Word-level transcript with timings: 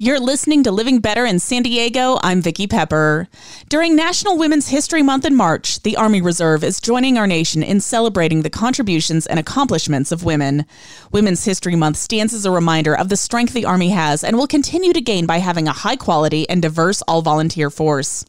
You're 0.00 0.20
listening 0.20 0.62
to 0.62 0.70
Living 0.70 1.00
Better 1.00 1.26
in 1.26 1.40
San 1.40 1.64
Diego. 1.64 2.20
I'm 2.22 2.40
Vicki 2.40 2.68
Pepper. 2.68 3.26
During 3.68 3.96
National 3.96 4.38
Women's 4.38 4.68
History 4.68 5.02
Month 5.02 5.24
in 5.24 5.34
March, 5.34 5.82
the 5.82 5.96
Army 5.96 6.20
Reserve 6.20 6.62
is 6.62 6.80
joining 6.80 7.18
our 7.18 7.26
nation 7.26 7.64
in 7.64 7.80
celebrating 7.80 8.42
the 8.42 8.48
contributions 8.48 9.26
and 9.26 9.40
accomplishments 9.40 10.12
of 10.12 10.22
women. 10.22 10.66
Women's 11.10 11.44
History 11.44 11.74
Month 11.74 11.96
stands 11.96 12.32
as 12.32 12.46
a 12.46 12.52
reminder 12.52 12.96
of 12.96 13.08
the 13.08 13.16
strength 13.16 13.54
the 13.54 13.64
Army 13.64 13.88
has 13.88 14.22
and 14.22 14.36
will 14.36 14.46
continue 14.46 14.92
to 14.92 15.00
gain 15.00 15.26
by 15.26 15.38
having 15.38 15.66
a 15.66 15.72
high 15.72 15.96
quality 15.96 16.48
and 16.48 16.62
diverse 16.62 17.02
all 17.08 17.20
volunteer 17.20 17.68
force. 17.68 18.24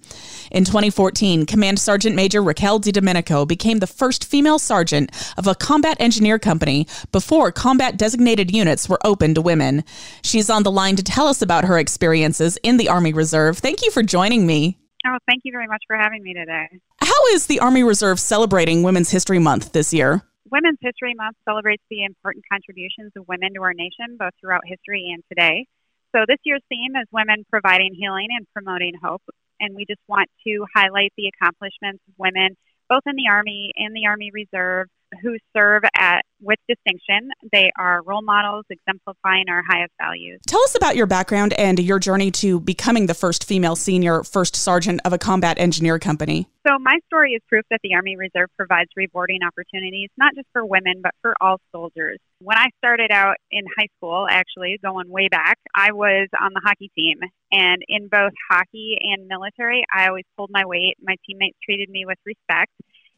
In 0.52 0.66
2014, 0.66 1.46
Command 1.46 1.78
Sergeant 1.78 2.16
Major 2.16 2.42
Raquel 2.42 2.80
DiDominico 2.80 3.48
became 3.48 3.78
the 3.78 3.86
first 3.86 4.26
female 4.26 4.58
sergeant 4.58 5.12
of 5.38 5.46
a 5.46 5.54
combat 5.54 5.98
engineer 6.00 6.40
company 6.40 6.88
before 7.12 7.52
combat 7.52 7.98
designated 7.98 8.50
units 8.50 8.90
were 8.90 9.00
open 9.06 9.36
to 9.36 9.42
women. 9.42 9.84
She's 10.24 10.50
on 10.50 10.64
the 10.64 10.72
line 10.72 10.96
to 10.96 11.04
tell 11.04 11.28
us 11.28 11.44
about 11.44 11.59
her 11.66 11.78
experiences 11.78 12.58
in 12.64 12.78
the 12.78 12.90
Army 12.90 13.14
Reserve. 13.14 13.58
Thank 13.58 13.84
you 13.84 13.92
for 13.92 14.04
joining 14.04 14.46
me. 14.46 14.78
Oh, 15.08 15.18
thank 15.28 15.42
you 15.46 15.52
very 15.52 15.68
much 15.68 15.84
for 15.88 15.96
having 15.96 16.24
me 16.24 16.34
today. 16.34 16.68
How 17.02 17.26
is 17.34 17.48
the 17.48 17.60
Army 17.60 17.84
Reserve 17.84 18.20
celebrating 18.20 18.84
Women's 18.84 19.12
History 19.12 19.40
Month 19.40 19.72
this 19.72 19.94
year? 19.94 20.22
Women's 20.52 20.80
History 20.82 21.14
Month 21.16 21.38
celebrates 21.46 21.84
the 21.90 22.04
important 22.04 22.44
contributions 22.52 23.12
of 23.16 23.28
women 23.28 23.54
to 23.54 23.62
our 23.62 23.74
nation, 23.74 24.18
both 24.18 24.34
throughout 24.42 24.62
history 24.66 25.12
and 25.14 25.24
today. 25.30 25.68
So, 26.16 26.26
this 26.28 26.40
year's 26.44 26.64
theme 26.70 26.96
is 26.96 27.08
Women 27.12 27.46
Providing 27.52 27.94
Healing 27.94 28.28
and 28.36 28.48
Promoting 28.54 28.94
Hope 29.02 29.22
and 29.60 29.76
we 29.76 29.86
just 29.86 30.02
want 30.08 30.30
to 30.48 30.66
highlight 30.76 31.14
the 31.18 31.28
accomplishments 31.28 32.02
of 32.08 32.14
women, 32.18 32.56
both 32.88 33.04
in 33.06 33.16
the 33.16 33.28
Army 33.30 33.72
and 33.78 33.96
the 33.96 34.08
Army 34.08 34.32
Reserve, 34.34 34.88
who 35.22 35.38
serve 35.56 35.84
at 35.96 36.24
with 36.42 36.60
distinction. 36.68 37.32
They 37.52 37.72
are 37.78 38.02
role 38.04 38.22
models 38.22 38.66
exemplifying 38.70 39.46
our 39.50 39.64
highest 39.68 39.94
values. 40.00 40.40
Tell 40.48 40.62
us 40.64 40.76
about 40.76 40.96
your 40.96 41.06
background 41.06 41.54
and 41.54 41.80
your 41.80 42.00
journey 42.00 42.32
to 42.32 42.60
becoming 42.60 43.06
the 43.06 43.14
first 43.14 43.44
female 43.44 43.76
senior 43.76 44.24
first 44.24 44.56
sergeant 44.56 45.02
of 45.06 45.14
a 45.14 45.18
combat 45.18 45.58
engineer 45.60 46.00
company. 46.00 46.50
So, 46.68 46.78
my 46.80 47.00
story 47.08 47.34
is 47.34 47.42
proof 47.48 47.66
that 47.72 47.80
the 47.84 47.96
Army 47.96 48.16
Reserve 48.16 48.50
provides 48.58 48.90
rewarding 48.96 49.40
opportunities, 49.46 50.10
not 50.18 50.36
just 50.36 50.48
for 50.54 50.66
women, 50.66 51.02
but 51.02 51.12
for 51.22 51.34
all 51.42 51.60
soldiers. 51.72 52.20
When 52.42 52.58
I 52.58 52.68
started 52.78 53.12
out 53.12 53.38
in 53.52 53.64
high 53.78 53.88
school, 53.98 54.28
actually, 54.30 54.78
going 54.84 55.10
way 55.10 55.30
back, 55.30 55.58
I 55.76 55.92
was 55.94 56.28
on 56.40 56.52
the 56.54 56.62
hockey 56.64 56.92
team. 56.96 57.20
And 57.52 57.82
in 57.88 58.08
both 58.08 58.34
hockey 58.52 58.98
and 59.02 59.28
military, 59.28 59.84
I 59.94 60.08
always 60.08 60.26
pulled 60.38 60.52
my 60.52 60.66
weight. 60.66 60.98
My 61.02 61.16
teammates 61.26 61.58
treated 61.64 61.90
me 61.90 62.06
with 62.06 62.20
respect. 62.26 62.72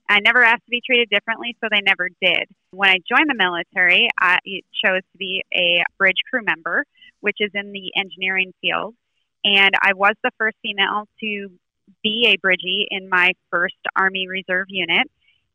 I 0.10 0.20
never 0.20 0.44
asked 0.44 0.66
to 0.66 0.70
be 0.72 0.82
treated 0.86 1.10
differently, 1.10 1.56
so 1.62 1.70
they 1.72 1.82
never 1.82 2.10
did. 2.22 2.46
When 2.72 2.90
I 2.90 2.98
joined 3.08 3.30
the 3.30 3.36
military, 3.36 4.10
I 4.20 4.40
chose 4.84 5.02
to 5.12 5.18
be 5.18 5.44
a 5.54 5.84
bridge 5.98 6.18
crew 6.30 6.42
member, 6.44 6.86
which 7.22 7.38
is 7.40 7.52
in 7.54 7.72
the 7.72 7.92
engineering 7.96 8.54
field. 8.62 8.96
And 9.44 9.72
I 9.82 9.94
was 9.94 10.14
the 10.24 10.32
first 10.38 10.58
female 10.62 11.08
to 11.22 11.50
be 12.04 12.28
a 12.28 12.38
bridgie 12.38 12.88
in 12.90 13.10
my 13.10 13.32
first 13.50 13.76
Army 13.96 14.28
Reserve 14.28 14.68
unit. 14.70 15.10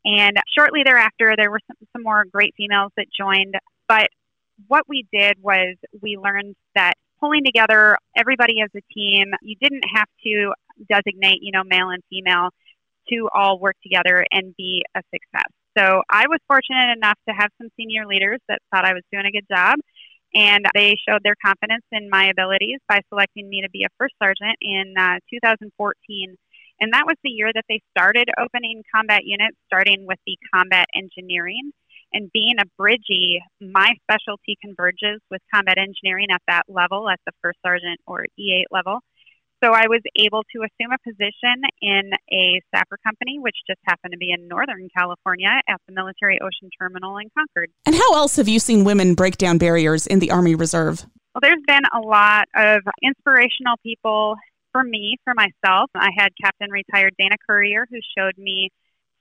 And 0.04 0.36
shortly 0.56 0.82
thereafter, 0.84 1.34
there 1.36 1.50
were 1.50 1.60
some, 1.66 1.76
some 1.92 2.02
more 2.02 2.24
great 2.24 2.54
females 2.56 2.92
that 2.96 3.06
joined. 3.16 3.56
But 3.88 4.08
what 4.68 4.84
we 4.88 5.06
did 5.12 5.42
was 5.42 5.76
we 6.00 6.16
learned 6.16 6.54
that 6.74 6.94
pulling 7.20 7.44
together 7.44 7.98
everybody 8.16 8.60
as 8.62 8.70
a 8.76 8.82
team, 8.92 9.32
you 9.42 9.56
didn't 9.60 9.84
have 9.94 10.08
to 10.24 10.52
designate, 10.88 11.38
you 11.42 11.52
know, 11.52 11.64
male 11.64 11.90
and 11.90 12.02
female 12.10 12.50
to 13.10 13.28
all 13.34 13.58
work 13.58 13.76
together 13.82 14.24
and 14.30 14.54
be 14.56 14.84
a 14.94 15.02
success. 15.12 15.50
So 15.76 16.02
I 16.10 16.24
was 16.28 16.38
fortunate 16.48 16.96
enough 16.96 17.18
to 17.28 17.34
have 17.34 17.50
some 17.60 17.68
senior 17.76 18.06
leaders 18.06 18.40
that 18.48 18.60
thought 18.70 18.86
I 18.86 18.94
was 18.94 19.02
doing 19.12 19.26
a 19.26 19.32
good 19.32 19.46
job. 19.50 19.76
And 20.34 20.66
they 20.74 20.96
showed 21.08 21.22
their 21.22 21.36
confidence 21.44 21.84
in 21.92 22.10
my 22.10 22.28
abilities 22.28 22.78
by 22.88 23.00
selecting 23.08 23.48
me 23.48 23.62
to 23.62 23.70
be 23.70 23.84
a 23.84 23.92
first 23.98 24.14
sergeant 24.20 24.56
in 24.60 24.94
uh, 24.98 25.16
2014. 25.30 26.36
And 26.80 26.92
that 26.92 27.06
was 27.06 27.16
the 27.24 27.30
year 27.30 27.50
that 27.54 27.64
they 27.68 27.80
started 27.96 28.28
opening 28.38 28.82
combat 28.94 29.24
units, 29.24 29.56
starting 29.66 30.04
with 30.06 30.18
the 30.26 30.36
combat 30.52 30.86
engineering. 30.94 31.72
And 32.12 32.30
being 32.32 32.56
a 32.60 32.66
bridgie, 32.78 33.40
my 33.60 33.94
specialty 34.04 34.56
converges 34.62 35.20
with 35.30 35.40
combat 35.52 35.76
engineering 35.78 36.28
at 36.32 36.42
that 36.48 36.64
level, 36.68 37.08
at 37.08 37.20
the 37.26 37.32
first 37.42 37.58
sergeant 37.64 38.00
or 38.06 38.26
E8 38.38 38.64
level. 38.70 39.00
So 39.66 39.72
I 39.72 39.88
was 39.88 40.00
able 40.14 40.44
to 40.54 40.62
assume 40.62 40.92
a 40.92 40.98
position 41.02 41.60
in 41.82 42.12
a 42.30 42.60
sapper 42.72 42.98
company, 43.04 43.40
which 43.40 43.56
just 43.66 43.80
happened 43.84 44.12
to 44.12 44.16
be 44.16 44.30
in 44.30 44.46
Northern 44.46 44.88
California 44.96 45.60
at 45.68 45.80
the 45.88 45.92
Military 45.92 46.38
Ocean 46.40 46.70
Terminal 46.78 47.18
in 47.18 47.28
Concord. 47.36 47.70
And 47.84 47.96
how 47.96 48.14
else 48.14 48.36
have 48.36 48.46
you 48.46 48.60
seen 48.60 48.84
women 48.84 49.14
break 49.14 49.38
down 49.38 49.58
barriers 49.58 50.06
in 50.06 50.20
the 50.20 50.30
Army 50.30 50.54
Reserve? 50.54 51.04
Well, 51.34 51.40
there's 51.42 51.64
been 51.66 51.82
a 51.92 51.98
lot 51.98 52.46
of 52.54 52.82
inspirational 53.02 53.76
people 53.82 54.36
for 54.70 54.84
me, 54.84 55.16
for 55.24 55.34
myself. 55.34 55.90
I 55.96 56.10
had 56.16 56.28
Captain 56.40 56.70
Retired 56.70 57.14
Dana 57.18 57.34
Courier, 57.44 57.88
who 57.90 57.98
showed 58.16 58.38
me 58.38 58.70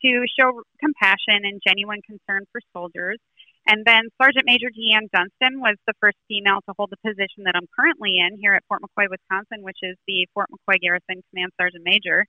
to 0.03 0.25
show 0.39 0.61
compassion 0.79 1.41
and 1.44 1.59
genuine 1.66 2.01
concern 2.05 2.45
for 2.51 2.61
soldiers. 2.72 3.17
And 3.68 3.84
then 3.86 4.09
Sergeant 4.22 4.46
Major 4.46 4.70
Deanne 4.70 5.09
Dunston 5.12 5.59
was 5.59 5.76
the 5.88 5.94
first 6.00 6.18
female 6.28 6.59
to 6.68 6.74
hold 6.78 6.92
the 6.92 7.02
position 7.02 7.46
that 7.46 7.56
I'm 7.56 7.68
currently 7.78 8.20
in 8.20 8.38
here 8.38 8.53
at 8.53 8.64
Fort 8.68 8.81
McCoy, 8.81 9.09
Wisconsin, 9.09 9.64
which 9.64 9.80
is 9.81 9.98
the 10.08 10.28
Fort 10.34 10.50
McCoy 10.53 10.80
Garrison 10.80 11.24
Command 11.31 11.52
Sergeant 11.59 11.84
Major. 11.84 12.26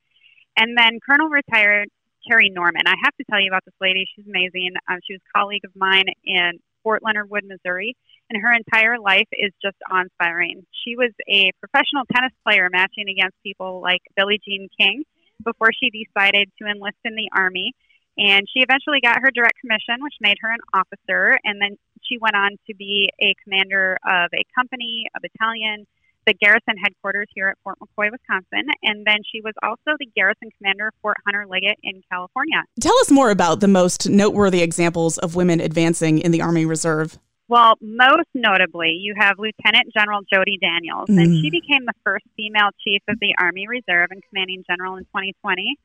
And 0.57 0.77
then 0.79 0.99
Colonel 1.05 1.29
retired 1.29 1.89
Carrie 2.27 2.51
Norman. 2.51 2.87
I 2.87 2.95
have 3.05 3.15
to 3.17 3.25
tell 3.31 3.41
you 3.41 3.49
about 3.49 3.65
this 3.65 3.75
lady. 3.81 4.07
She's 4.17 4.27
amazing. 4.27 4.75
Um, 4.89 4.99
she 5.07 5.15
was 5.15 5.21
a 5.29 5.39
colleague 5.39 5.65
of 5.65 5.73
mine 5.77 6.07
in 6.25 6.59
Fort 6.83 7.03
Leonard 7.05 7.29
Wood, 7.29 7.45
Missouri, 7.45 7.95
and 8.31 8.41
her 8.41 8.53
entire 8.53 8.99
life 8.99 9.29
is 9.33 9.53
just 9.63 9.77
awe-inspiring. 9.91 10.65
She 10.85 10.97
was 10.97 11.11
a 11.29 11.53
professional 11.61 12.05
tennis 12.15 12.33
player 12.45 12.69
matching 12.71 13.09
against 13.09 13.37
people 13.43 13.81
like 13.83 14.01
Billie 14.17 14.41
Jean 14.47 14.69
King 14.79 15.05
before 15.45 15.71
she 15.73 15.91
decided 15.91 16.51
to 16.61 16.69
enlist 16.69 16.99
in 17.05 17.15
the 17.15 17.29
Army. 17.35 17.75
And 18.19 18.49
she 18.53 18.61
eventually 18.61 19.01
got 19.01 19.21
her 19.21 19.31
direct 19.31 19.61
commission, 19.61 20.03
which 20.03 20.15
made 20.21 20.39
her 20.41 20.51
an 20.51 20.61
officer. 20.73 21.39
And 21.45 21.61
then 21.61 21.77
she 22.03 22.19
went 22.19 22.35
on 22.35 22.53
to 22.67 22.75
be 22.75 23.11
a 23.21 23.35
commander 23.45 23.99
of 24.07 24.31
a 24.33 24.45
company, 24.55 25.07
a 25.15 25.21
battalion, 25.21 25.87
the 26.27 26.35
garrison 26.35 26.77
headquarters 26.83 27.29
here 27.35 27.49
at 27.49 27.57
Fort 27.63 27.79
McCoy, 27.79 28.11
Wisconsin. 28.11 28.69
And 28.83 29.07
then 29.07 29.19
she 29.31 29.41
was 29.41 29.55
also 29.63 29.97
the 29.99 30.07
garrison 30.17 30.51
commander 30.59 30.89
of 30.89 30.95
Fort 31.03 31.17
Hunter 31.25 31.47
Liggett 31.49 31.79
in 31.83 32.03
California. 32.11 32.65
Tell 32.81 32.99
us 33.01 33.11
more 33.11 33.31
about 33.31 33.61
the 33.61 33.69
most 33.69 34.09
noteworthy 34.09 34.63
examples 34.63 35.19
of 35.19 35.37
women 35.37 35.61
advancing 35.61 36.19
in 36.19 36.33
the 36.33 36.43
Army 36.43 36.65
Reserve. 36.65 37.19
Well, 37.49 37.75
most 37.81 38.27
notably, 38.35 38.91
you 38.91 39.15
have 39.17 39.39
Lieutenant 39.39 39.95
General 39.97 40.23
Jody 40.33 40.59
Daniels, 40.61 41.09
mm. 41.09 41.23
and 41.23 41.37
she 41.37 41.49
became 41.49 41.85
the 41.87 41.93
first 42.03 42.25
female 42.37 42.71
chief 42.83 43.03
of 43.07 43.21
the 43.21 43.37
Army 43.39 43.69
Reserve 43.69 44.09
and 44.11 44.21
commanding 44.29 44.65
general 44.69 44.97
in 44.97 45.05
2020 45.05 45.77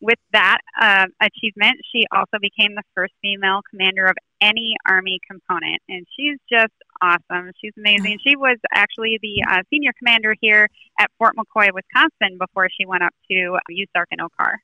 with 0.00 0.18
that 0.32 0.58
uh, 0.80 1.06
achievement, 1.20 1.76
she 1.92 2.06
also 2.12 2.38
became 2.40 2.74
the 2.74 2.82
first 2.94 3.12
female 3.22 3.60
commander 3.68 4.06
of 4.06 4.16
any 4.40 4.74
Army 4.86 5.18
component. 5.30 5.80
And 5.88 6.06
she's 6.16 6.38
just 6.50 6.72
awesome. 7.02 7.52
She's 7.60 7.72
amazing. 7.76 8.18
She 8.26 8.36
was 8.36 8.56
actually 8.74 9.18
the 9.22 9.44
uh, 9.48 9.62
senior 9.70 9.92
commander 9.98 10.34
here 10.40 10.68
at 10.98 11.10
Fort 11.18 11.34
McCoy, 11.36 11.68
Wisconsin, 11.72 12.38
before 12.38 12.68
she 12.70 12.86
went 12.86 13.02
up 13.02 13.12
to 13.30 13.58
USARC 13.70 14.06
in 14.10 14.18
OCAR. 14.18 14.54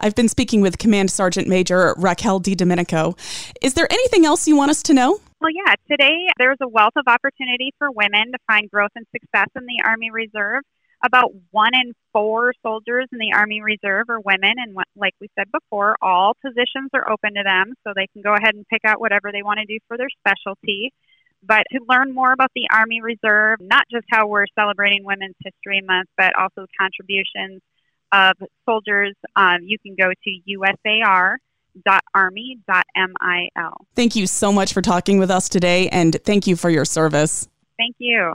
I've 0.00 0.14
been 0.14 0.28
speaking 0.28 0.60
with 0.60 0.78
Command 0.78 1.10
Sergeant 1.10 1.46
Major 1.46 1.94
Raquel 1.98 2.40
DiDominico. 2.40 3.18
Is 3.60 3.74
there 3.74 3.86
anything 3.90 4.24
else 4.24 4.48
you 4.48 4.56
want 4.56 4.70
us 4.70 4.82
to 4.84 4.94
know? 4.94 5.20
Well, 5.40 5.50
yeah, 5.52 5.74
today 5.90 6.28
there's 6.38 6.56
a 6.60 6.68
wealth 6.68 6.94
of 6.96 7.04
opportunity 7.06 7.72
for 7.78 7.90
women 7.90 8.32
to 8.32 8.38
find 8.46 8.70
growth 8.70 8.90
and 8.96 9.06
success 9.12 9.48
in 9.54 9.66
the 9.66 9.82
Army 9.84 10.10
Reserve. 10.10 10.62
About 11.04 11.32
one 11.52 11.74
in 11.74 11.94
four 12.12 12.52
soldiers 12.60 13.06
in 13.12 13.18
the 13.18 13.32
Army 13.32 13.60
Reserve 13.60 14.10
are 14.10 14.20
women, 14.20 14.54
and 14.56 14.76
like 14.96 15.14
we 15.20 15.28
said 15.38 15.46
before, 15.52 15.96
all 16.02 16.34
positions 16.44 16.90
are 16.92 17.08
open 17.10 17.34
to 17.34 17.42
them, 17.44 17.74
so 17.84 17.92
they 17.94 18.08
can 18.12 18.22
go 18.22 18.34
ahead 18.34 18.56
and 18.56 18.66
pick 18.66 18.80
out 18.84 19.00
whatever 19.00 19.30
they 19.30 19.42
want 19.42 19.60
to 19.60 19.66
do 19.66 19.78
for 19.86 19.96
their 19.96 20.08
specialty. 20.18 20.92
But 21.42 21.62
to 21.72 21.78
learn 21.88 22.12
more 22.12 22.32
about 22.32 22.50
the 22.54 22.66
Army 22.72 23.00
Reserve, 23.00 23.60
not 23.60 23.84
just 23.90 24.06
how 24.10 24.26
we're 24.26 24.46
celebrating 24.58 25.04
Women's 25.04 25.36
History 25.44 25.80
Month, 25.86 26.08
but 26.16 26.32
also 26.36 26.66
contributions 26.78 27.62
of 28.10 28.34
soldiers, 28.68 29.14
um, 29.36 29.58
you 29.62 29.78
can 29.78 29.94
go 29.94 30.10
to 30.10 30.30
usar.army.mil. 30.48 31.36
Thank 33.94 34.16
you 34.16 34.26
so 34.26 34.52
much 34.52 34.72
for 34.72 34.82
talking 34.82 35.18
with 35.20 35.30
us 35.30 35.48
today, 35.48 35.88
and 35.90 36.16
thank 36.24 36.48
you 36.48 36.56
for 36.56 36.70
your 36.70 36.84
service. 36.84 37.48
Thank 37.76 37.94
you. 37.98 38.34